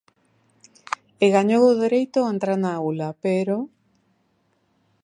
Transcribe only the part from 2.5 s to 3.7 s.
na aula, pero...